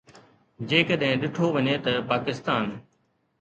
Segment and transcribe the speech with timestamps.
[0.69, 2.65] جيڪڏهن ڏٺو وڃي ته پاڪستان